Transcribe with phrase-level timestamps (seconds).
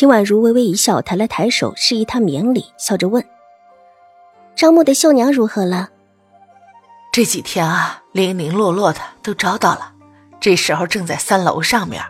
[0.00, 3.22] 秦婉如微微一笑，抬了抬手，示意他免礼，笑着问
[4.56, 5.90] ：“招募的绣娘如何了？”
[7.12, 9.92] 这几天啊，零零落落的都招到了，
[10.40, 12.02] 这时候正在三楼上面。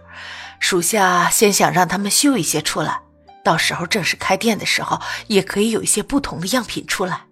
[0.60, 3.00] 属下先想让他们绣一些出来，
[3.42, 7.22] 到时候正式开店的时候，也可以有一些不同的样品出来。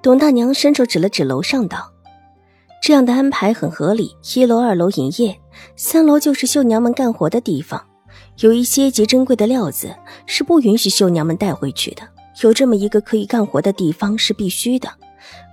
[0.00, 1.90] 董大娘伸手指了指楼上，道
[2.80, 4.16] ：“这样的安排很合理。
[4.36, 5.40] 一楼、二楼营业，
[5.74, 7.84] 三楼就是绣娘们干活的地方。”
[8.38, 9.94] 有一些极珍贵的料子
[10.26, 12.08] 是不允许绣娘们带回去的，
[12.40, 14.90] 有这么一个可以干活的地方是必须的。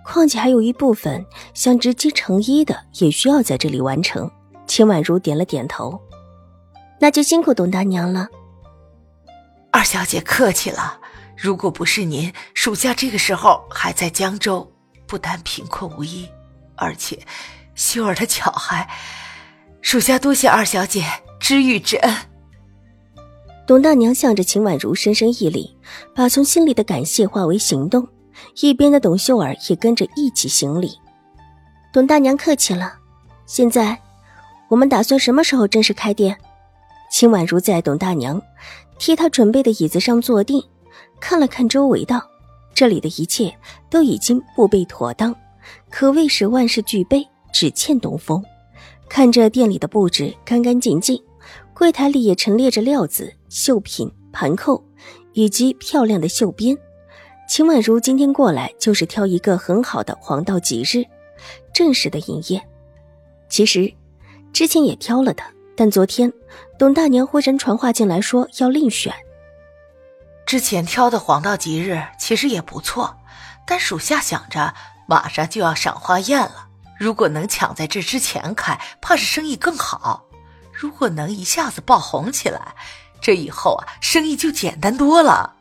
[0.04, 1.24] 况且还有一部分
[1.54, 4.30] 想直接成衣的，也需要在这里完成。
[4.66, 6.00] 秦婉如点了点头，
[7.00, 8.28] 那就辛苦董大娘了。
[9.72, 11.00] 二小姐客气了，
[11.38, 14.72] 如果不是您，属下这个时候还在江州，
[15.06, 16.28] 不但贫困无依，
[16.76, 17.20] 而且
[17.76, 18.90] 秀儿的巧还……
[19.82, 21.06] 属下多谢二小姐
[21.40, 22.16] 知遇之恩。
[23.70, 25.78] 董大娘向着秦婉如深深一礼，
[26.16, 28.08] 把从心里的感谢化为行动。
[28.62, 30.94] 一边的董秀儿也跟着一起行礼。
[31.94, 32.96] 董大娘客气了。
[33.46, 33.96] 现在，
[34.70, 36.36] 我们打算什么时候正式开店？
[37.12, 38.42] 秦婉如在董大娘
[38.98, 40.60] 替她准备的椅子上坐定，
[41.20, 42.20] 看了看周围，道
[42.74, 43.56] ：“这里的一切
[43.88, 45.36] 都已经布备妥当，
[45.92, 47.24] 可谓是万事俱备，
[47.54, 48.44] 只欠东风。”
[49.08, 51.22] 看着店里的布置干干净净。
[51.72, 54.84] 柜台里也陈列着料子、绣品、盘扣，
[55.34, 56.78] 以及漂亮的绣边。
[57.48, 61.04] 秦婉如今天过来就是挑一个很好的黄道吉日，
[61.74, 62.62] 正式的营业。
[63.50, 63.92] 其实
[64.54, 65.44] 之前也挑了的，
[65.76, 66.32] 但昨天
[66.78, 69.14] 董大娘忽然传话进来，说要另选。
[70.46, 73.18] 之前挑的黄道吉日其实也不错，
[73.66, 74.74] 但属下想着
[75.08, 76.68] 马上就要赏花宴了，
[77.00, 80.26] 如果能抢在这之前开，怕是生意更好。
[80.72, 82.76] 如果能一下子爆红起来，
[83.22, 85.54] 这以后啊，生意就简单多了。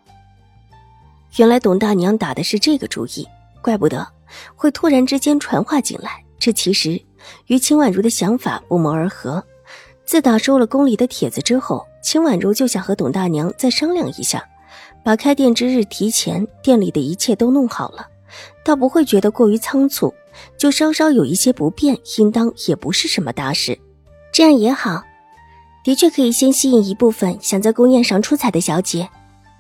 [1.37, 3.27] 原来董大娘打的是这个主意，
[3.63, 4.07] 怪不得
[4.55, 6.25] 会突然之间传话进来。
[6.39, 7.01] 这其实
[7.47, 9.45] 与秦婉如的想法不谋而合。
[10.05, 14.43] 自打收了宫里的帖子之后，秦婉如就想和董大娘再商量一下，
[15.05, 18.07] 把开店之日提前，店里的一切都弄好了，
[18.65, 20.15] 倒不会觉得过于仓促。
[20.57, 23.79] 就稍稍有一些不便，应当也不是什么大事。
[24.33, 25.03] 这样也好。
[25.89, 29.09] 的确可以先吸引一部分想在宫宴上出彩的小姐。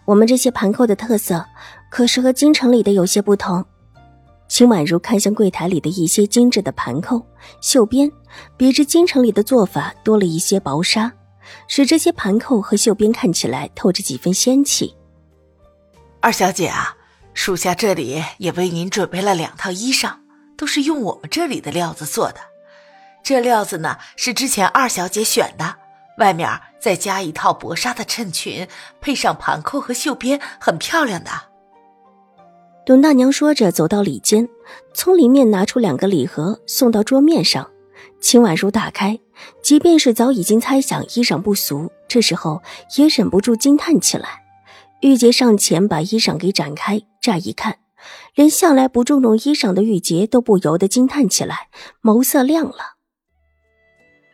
[0.05, 1.43] 我们这些盘扣的特色，
[1.89, 3.65] 可是和京城里的有些不同。
[4.47, 7.27] 秦婉如看向柜台里的一些精致的盘扣、
[7.63, 8.13] 绣边，
[8.59, 11.11] 比之京城里的做法多了一些薄纱，
[11.67, 14.95] 使这些盘扣和绣边看起来透着几分仙气。
[16.21, 16.95] 二小姐啊，
[17.33, 20.17] 属下这里也为您准备了两套衣裳，
[20.59, 22.41] 都是用我们这里的料子做的。
[23.23, 25.77] 这料子呢，是之前二小姐选的。
[26.19, 26.49] 外面
[26.81, 28.67] 再加一套薄纱的衬裙，
[29.01, 31.31] 配上盘扣和袖边，很漂亮的。
[32.85, 34.49] 董大娘说着，走到里间，
[34.95, 37.71] 从里面拿出两个礼盒，送到桌面上。
[38.21, 39.19] 秦婉如打开，
[39.63, 42.63] 即便是早已经猜想衣裳不俗，这时候
[42.97, 44.43] 也忍不住惊叹起来。
[45.01, 47.79] 玉洁上前把衣裳给展开，乍一看，
[48.35, 51.69] 连向来不注重衣裳的玉洁都不由得惊叹起来，
[52.03, 52.97] 眸色亮了。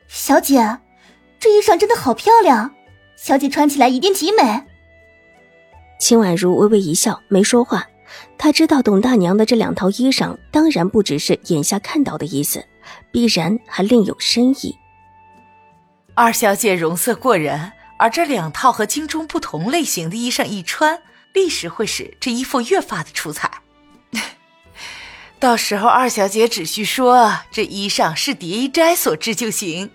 [0.09, 0.84] 小姐。
[1.45, 2.75] 这衣裳真的好漂亮，
[3.17, 4.63] 小姐穿起来一定极美。
[6.01, 7.87] 秦婉如微微一笑，没说话。
[8.39, 12.65] 她知道董大娘的这两套衣裳，当然不只是眼下看到的意思，
[13.13, 14.75] 必然还另有深意。
[16.15, 21.03] 二小姐容色过人，而这两套和京中不同类型的衣裳一穿，
[21.35, 23.51] 立时会使这衣服越发的出彩。
[25.39, 29.91] 到时候二小姐只需说这衣裳是蝶衣斋所制就行。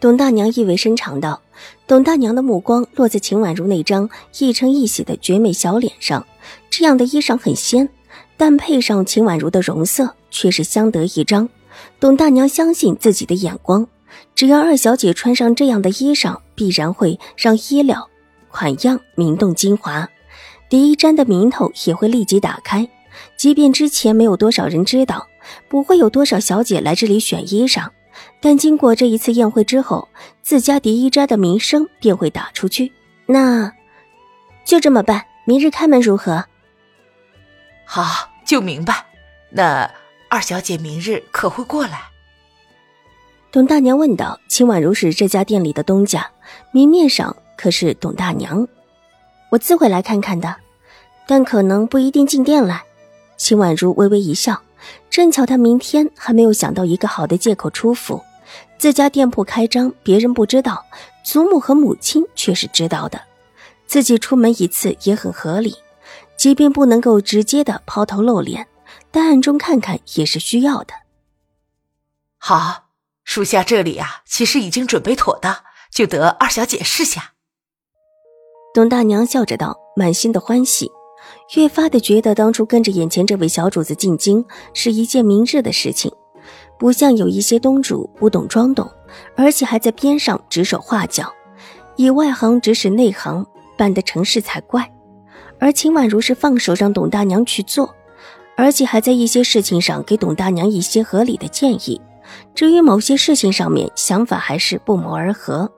[0.00, 1.42] 董大娘意味深长道
[1.86, 4.08] ：“董大娘的目光落在秦婉如那张
[4.38, 6.26] 一嗔一喜的绝美小脸上，
[6.70, 7.86] 这样的衣裳很仙，
[8.38, 11.46] 但配上秦婉如的容色，却是相得益彰。
[12.00, 13.86] 董大娘相信自己的眼光，
[14.34, 18.08] 只要二小姐穿上这样的衣裳，必然会让衣料、
[18.50, 20.08] 款样名动京华，
[20.70, 22.88] 狄一毡的名头也会立即打开。
[23.36, 25.26] 即便之前没有多少人知道，
[25.68, 27.88] 不会有多少小姐来这里选衣裳。”
[28.40, 30.08] 但经过这一次宴会之后，
[30.42, 32.92] 自家狄一斋的名声便会打出去。
[33.26, 33.72] 那，
[34.64, 35.24] 就这么办。
[35.44, 36.44] 明日开门如何？
[37.84, 39.04] 好，就明白。
[39.50, 39.90] 那
[40.28, 42.02] 二小姐明日可会过来？
[43.50, 44.38] 董大娘问道。
[44.48, 46.30] 秦婉如是这家店里的东家，
[46.70, 48.68] 明面上可是董大娘。
[49.50, 50.56] 我自会来看看的，
[51.26, 52.84] 但可能不一定进店来。
[53.36, 54.62] 秦婉如微微一笑，
[55.08, 58.22] 正巧他明天还没有想到一个好的借口出府。
[58.78, 60.84] 自家店铺开张，别人不知道，
[61.24, 63.20] 祖母和母亲却是知道的。
[63.86, 65.76] 自己出门一次也很合理，
[66.36, 68.66] 即便不能够直接的抛头露脸，
[69.10, 70.94] 但暗中看看也是需要的。
[72.38, 72.90] 好，
[73.24, 75.56] 属下这里啊，其实已经准备妥当，
[75.92, 77.32] 就得二小姐试下。
[78.72, 80.90] 董大娘笑着道，满心的欢喜，
[81.56, 86.10] 越发的觉得当初跟着眼前这位小主子进京是一件明智的事情。
[86.78, 88.90] 不像有一些东主不懂装懂，
[89.36, 91.30] 而且还在边上指手画脚，
[91.96, 93.44] 以外行指使内行，
[93.76, 94.90] 办得成事才怪。
[95.58, 97.94] 而秦婉如是放手让董大娘去做，
[98.56, 102.00] 而且还在一些事情上给董大娘一些合理的建议。
[102.54, 105.70] 至于某些事情上面想法还是不谋而合。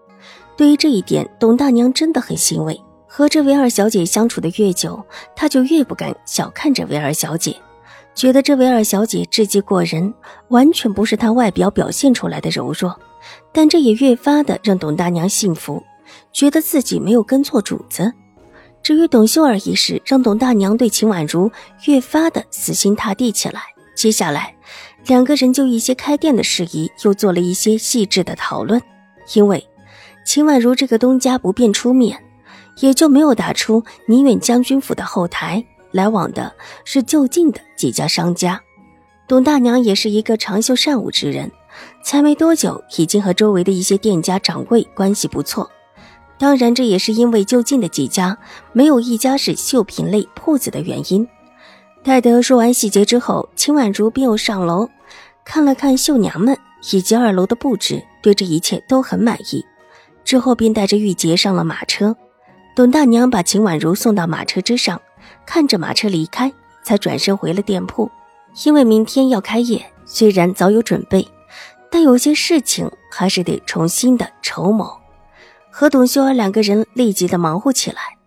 [0.57, 2.79] 对于这一点，董大娘真的很欣慰。
[3.15, 5.05] 和这位二小姐相处的越久，
[5.37, 7.55] 她就越不敢小看这位二小姐。
[8.15, 10.15] 觉得这位二小姐智计过人，
[10.49, 12.99] 完全不是她外表表现出来的柔弱，
[13.53, 15.85] 但这也越发的让董大娘信服，
[16.33, 18.11] 觉得自己没有跟错主子。
[18.83, 21.53] 至于董秀儿一事，让董大娘对秦婉如
[21.85, 23.61] 越发的死心塌地起来。
[23.95, 24.57] 接下来，
[25.05, 28.81] 两个人就一些开店的事宜又做了一些细致的讨论。
[29.35, 29.69] 因为
[30.25, 32.19] 秦婉如这个东家不便出面，
[32.81, 35.65] 也就没有打出宁远将军府的后台。
[35.93, 36.51] 来往的
[36.85, 38.59] 是就近的几家商家，
[39.29, 41.53] 董大娘也是一个长袖善舞之人，
[42.03, 45.71] 才没多久，已经和周围的一些店家掌柜关系不错。
[46.39, 48.39] 当然，这也是因为就近的几家
[48.73, 51.29] 没有一家是绣品类铺子的原因。
[52.03, 54.89] 待得说完细节之后，秦婉如便又上楼
[55.45, 56.57] 看了看绣娘们
[56.91, 59.63] 以及二楼的布置，对这一切都很满意。
[60.25, 62.17] 之后便带着玉洁上了马车，
[62.75, 65.01] 董大娘把秦婉如送到马车之上。
[65.45, 66.53] 看着马车离开，
[66.83, 68.11] 才转身回了店铺。
[68.65, 71.27] 因为明天要开业，虽然早有准备，
[71.91, 74.99] 但有些事情还是得重新的筹谋。
[75.71, 78.19] 和董秀儿两个人立即的忙活起来。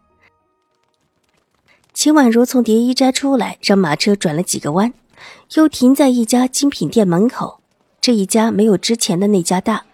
[1.94, 4.94] 秦婉如从蝶衣斋出来，让马车转了几个弯，
[5.54, 7.62] 又停在一家精品店门口。
[8.02, 9.86] 这一家没有之前的那家大，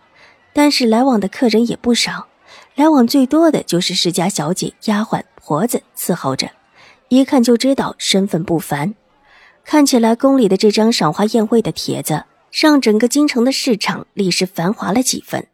[0.53, 2.27] 但是来往的客人也不少。
[2.75, 6.49] 来往最多的就是世家小姐、丫鬟、婆子伺候着。
[7.09, 8.95] 一看就知道身份不凡，
[9.65, 15.45] 看起来宫里的这张赏花宴会的帖子，让整个京城的市场立时繁华了几分。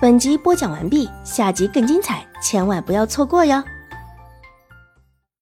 [0.00, 3.62] 本集播讲完毕，下集更精彩，千万不要错过哟。